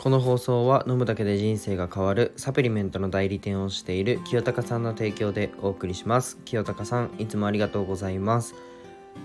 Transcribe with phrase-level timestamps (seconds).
[0.00, 6.38] この放送は飲むだけで人生が変わるサプリメントの代理店をしている清高さんの提供でお送りします。
[6.46, 8.54] 清高さんいつもありがとうございます。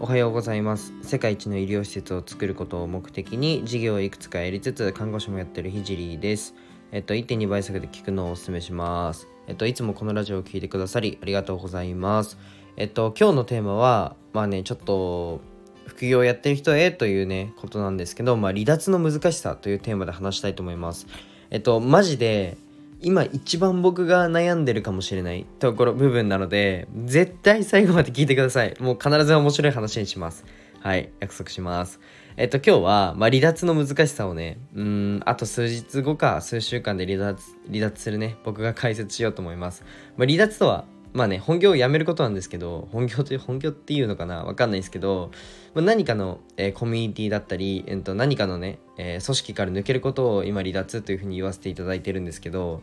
[0.00, 0.92] おはようございます。
[1.02, 6.56] 世界一の医療施設を作ることを目的に事業をいくつかやりつつ看護師もやってるひじりです。
[6.90, 9.28] えっと1.2倍速で聞くのをお勧めします。
[9.46, 12.38] えっといつもこのラジオを聴いてくださりありがとうございます。
[12.76, 15.40] えっと今日のテーマはまあねちょっと
[15.86, 21.06] 副業をやってる人へというねことなんですけど、まあ、離脱の難しさというテーマで話したいと思います。
[21.50, 22.56] えっとマジで
[23.00, 28.74] 今一番僕が悩んでるかもしれないところ部分なので絶対最後まで聞いてください。
[28.80, 30.44] もう必ず面白い話にします。
[30.80, 32.00] はい約束します。
[32.38, 39.84] えっと今日は、まあ、離脱の難しさをねうんあと数日後か数週間で離脱離脱するね僕が解説しようと思います、
[40.18, 40.84] まあ、離脱とは
[41.16, 45.30] まあね本業を辞めることなんですけど本業という本業っていうのかなわかんないですけど、
[45.72, 52.82] まあ、何かの、えー、コミュニティだったり、えー、と何かのね、えー、組織から抜けることを今離脱というふうに言わせていただいてるんですけど、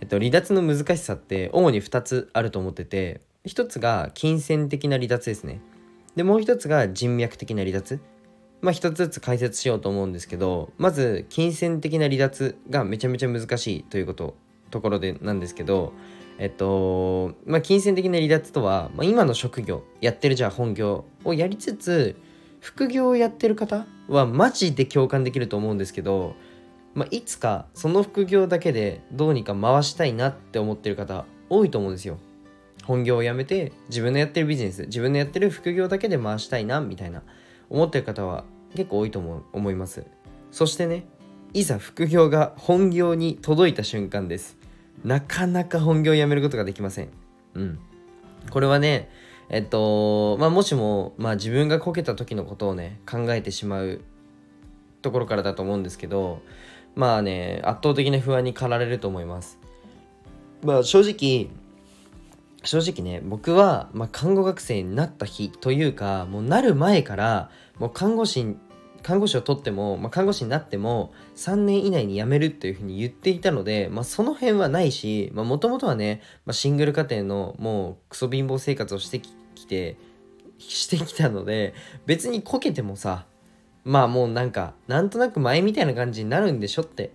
[0.00, 5.60] えっと、離脱の難しさって主に2つあると思ってて1つが金銭的な離脱ですね。
[6.16, 8.00] でもう1つが人脈的な離脱。
[8.62, 14.36] まあ一つずつ解説しようと思うんですけどまず金銭的な離脱がめちゃめちゃ難しいということ。
[14.74, 15.94] ところでなんですけど
[16.38, 22.16] えっと、まあ、金銭的な離脱とは、まあ、今の職業、やってるじゃあ本業をやりつつ、
[22.60, 26.34] 副業をやってる方はマジで共感できると思うんですけど、
[26.94, 32.18] まあ、いつかその副業だけでどうにか回したいなって思ってる方多いと思うんですよ。
[32.84, 37.22] 本業を辞めて自分のやってるビジネス、自分のやってる副業だけで回したいなみたいな
[37.70, 40.04] 思ってる方は結構多いと思思います。
[40.50, 41.06] そしてね、
[41.52, 44.63] いざ副業が本業に届いた瞬間です。
[45.02, 47.08] なかなか本業を辞めることができません。
[47.54, 47.78] うん。
[48.50, 49.10] これはね、
[49.48, 54.00] えっと、まあ、もしも、まあ、自分がこけた時のことをね、考えてしまう
[55.02, 56.42] ところからだと思うんですけど、
[56.94, 59.58] まあね、圧倒的な不安に駆られると思います。
[60.62, 61.50] まあ、正直、
[62.62, 68.56] 正直ね、僕は、まあ、看護学生になった日というか、もうなる前から、もう看護師
[69.04, 79.96] 看護師を取っても、まあ、看護師になっても3年以内に辞めるっていうふうに言っていたので、まあ、その辺はないしもともとはね、まあ、シングル家庭のもうクソ貧乏生活をしてきて
[80.58, 81.74] してきたので
[82.06, 83.26] 別にこけてもさ
[83.84, 87.12] まあもうなんかなんとなく前みたいな感じになるんでしょって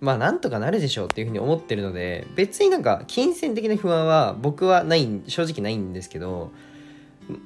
[0.00, 6.52] まあなんとかなるでしょうっていうふうに思ってるので別になんか金銭的な不安は僕はない正直ないんですけど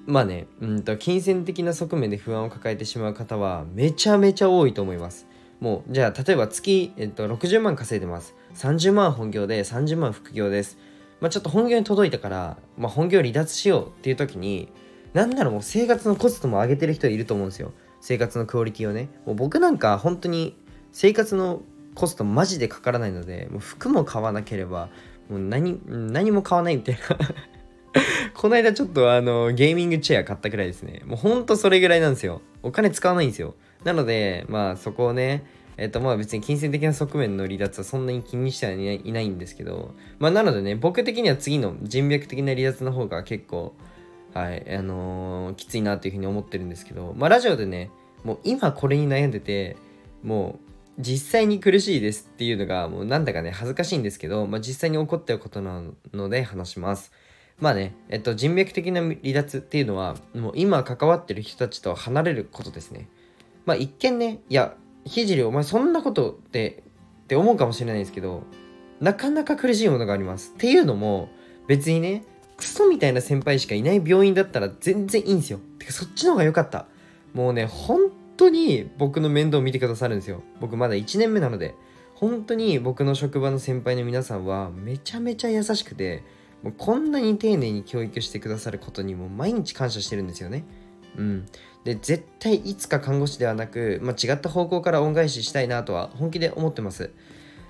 [0.07, 5.27] まあね、うんと、金銭的な側面で不安を抱えてしまう方はめちゃめちゃ多いと思います。
[5.61, 8.35] もう、じゃあ、例えば月、えっと、60万稼いでます。
[8.55, 10.79] 30万本業で30万副業です。
[11.21, 14.69] まあ、ちょっと本業に届いたから、まあ、本業離脱しようっていう時に、
[15.15, 17.73] なんならもう生活のコストも上げてる人いると思うんですよ。
[18.01, 19.09] 生活のクオリティをね。
[19.27, 20.57] もう僕なんか本当に
[20.91, 21.63] 生活の
[21.95, 24.89] コストマジでかからないので、もう服も買わなければ、
[25.29, 27.19] もう何、何も買わないみたいな
[28.43, 31.03] この間ちょっとあの、ゲーミングチェア買ったくらいですね。
[31.05, 32.41] もうほんとそれぐらいなんですよ。
[32.65, 33.55] お金使わないんですよ。
[33.85, 35.45] なので、まあそこをね、
[35.77, 43.77] えっとまあ別に金銭的な側面の離脱はそんなに気にしてはいないんですけど、まあなのでね、僕的には次の人脈的な離脱の方が結構、
[44.35, 47.93] はい、あのー、きついなというふうに思ってるんですけど、まあラジオでね、
[48.25, 49.77] もう今これに悩んでて、
[50.25, 50.59] も
[50.99, 55.81] う実際に苦しいですっていうのがもうなんだかね恥ずかしいんですけど、まあ、実際に起こってることな
[56.13, 57.13] ので話します。
[57.63, 63.09] まあね、えっと、人脈的な離脱っていうのは、もう今関わってる人たちと離れることですね。
[63.67, 64.75] まあ一見ね、いや、
[65.05, 66.83] ひじりお前そんなことって
[67.23, 68.43] って思うかもしれないですけど、
[68.99, 70.55] なかなか苦しいものがあります。
[70.57, 71.29] っていうのも、
[71.69, 72.25] 別にね、
[72.57, 75.61] クソみたいな先輩しかいない病院だったら全然いいんですよ。
[75.79, 76.87] てかそっちの方が良かった。
[77.33, 80.43] もうね、本当に僕の面倒を見てくださるんですよ。
[80.59, 81.77] 僕まだ1年目なので。
[82.17, 86.25] 本当に僕の職場の先輩の皆さんはめちゃめちゃ優しくて、
[86.63, 90.65] もうこんなに丁寧に教育してくださることにも毎日感謝してるんですよね。
[91.17, 91.47] うん。
[91.85, 97.11] で、絶対いつか看護師ではなく、まあ、違った方向から恩返ししたいなとは本気で思ってます。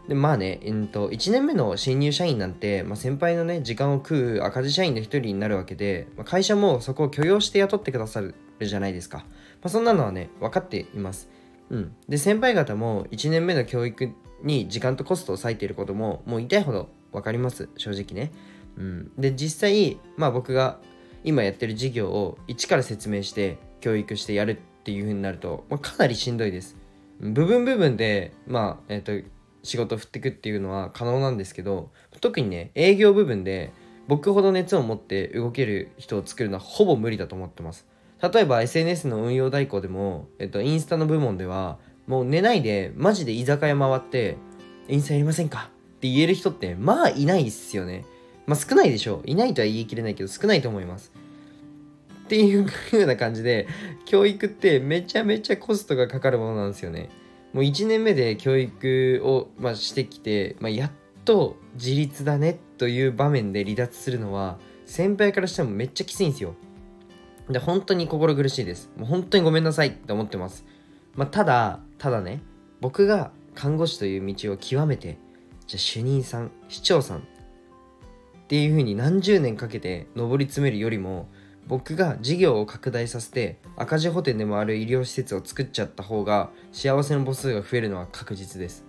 [0.08, 9.19] で、まあね、えー、と1年目の新入社員なんて、まあ、先輩のね、時間を食う赤字社員の一人になるわけで、まあ、会社もそこを許容して雇ってくださるじゃないですか。
[9.19, 9.25] ま
[9.64, 11.31] あ、そんなのはね、分かっています。
[11.70, 11.94] うん。
[12.08, 14.11] で、先輩方も1年目の教育
[14.43, 18.32] に時間とコストを割いていることも、もう痛いほど分かります、正直ね。
[18.76, 20.78] うん、で実際まあ僕が
[21.24, 26.76] 今やってる事業を一から説明して教育してやるっていう風になると、まあ、かなりしんどいです。
[27.20, 29.28] 部分部分でまあえ、ー、と
[29.62, 31.90] 仕事を振ってくっていうのは可能なんですけど
[32.20, 33.72] 特にね営業部分で
[34.08, 37.86] 僕ほど熱を持って動ける人を作るのはほぼ無理だと思ってます。
[38.20, 44.36] 例えば SNS の運用代行でも、えっと、インスタの部門ではもう寝ないでマジで居酒屋回って
[44.88, 45.70] インスタやりませんか？
[45.96, 48.04] って言える人ってまあいないっすよね。
[48.47, 49.31] まあ少ないでしょう。
[49.31, 51.12] いないとは言い切れないけど少ないと思います。
[52.25, 53.67] っていう風な感じで
[54.06, 57.11] 教育ってめちゃめちゃコストがかかるものなんですよね。
[57.53, 60.91] もう1年目で教育を、まあ、してきて、まあ、やっ
[61.27, 66.55] と自立だねという場面で離脱するのは先輩からしてもめっちゃきついんですよ。
[67.50, 68.91] で本当に心苦しいです。
[68.97, 70.65] もう本当にごめんなさいって思ってます。
[71.15, 72.41] まあ、ただただね
[72.81, 75.19] 僕が看護師という道を極めて
[75.67, 77.29] じゃ主任さん市長さん
[78.52, 81.26] っていう風に何十年かけて上り詰めるよりも
[81.69, 88.84] 僕が事業を拡大させて赤字補填でもある医療施設を作っちゃった方が幸せの母数が増えるのは確実です。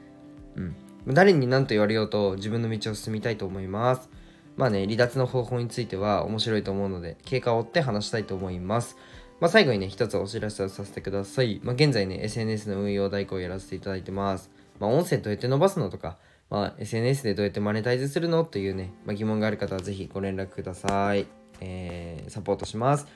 [0.57, 0.75] うん。
[1.07, 4.10] 誰に何と言われようと自分の道を進みたいと思います。
[4.57, 8.98] まあね、離脱の方法については面白いと思うので、経過を追って話したいと思います。
[9.39, 11.62] まあ、最後にね、一つお知らせをさせてください。
[11.63, 14.51] まあ、現在ね、SNS の運用代行をやらせていただいてます。
[14.81, 16.18] まあ、音声どうやって伸ばすのとか、
[16.54, 21.26] まあ、SNS でどうやってマネタイズするのというね、まあ、疑問がある方はぜひご連絡ください。
[21.62, 23.08] えー、サポートします。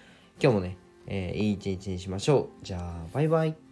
[0.42, 2.66] 今日もね、えー、いい一日にしましょう。
[2.66, 3.67] じゃあ、バイバイ。